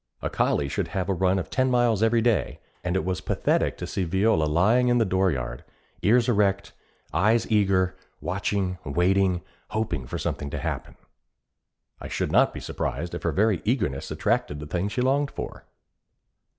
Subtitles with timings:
[0.19, 3.77] A collie should have a run of ten miles every day, and it was pathetic
[3.77, 5.63] to see Viola lying in the dooryard,
[6.01, 6.71] ears erect,
[7.13, 10.95] eyes eager, watching, waiting, hoping for something to happen.
[11.99, 15.65] I should not be surprised if her very eagerness attracted the thing she longed for.